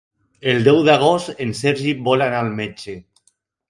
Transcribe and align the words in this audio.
El 0.53 0.65
deu 0.67 0.79
d'agost 0.87 1.45
en 1.47 1.55
Sergi 1.63 1.95
vol 2.11 2.29
anar 2.31 2.43
al 2.43 2.53
metge. 2.61 3.01